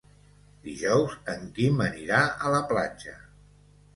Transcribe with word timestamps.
Dijous 0.67 1.11
en 1.33 1.43
Quim 1.59 1.83
anirà 1.87 2.21
a 2.47 2.53
la 2.57 2.61
platja. 2.73 3.17